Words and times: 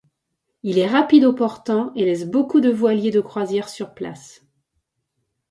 Il 0.63 0.79
est 0.79 0.87
rapide 0.87 1.25
au 1.25 1.33
portant 1.33 1.93
et 1.93 2.05
laisse 2.05 2.25
beaucoup 2.27 2.59
de 2.59 2.71
voiliers 2.71 3.11
de 3.11 3.19
croisière 3.21 3.69
sur 3.69 3.93
place. 3.93 4.43